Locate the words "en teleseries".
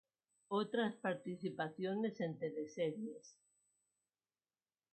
2.21-3.37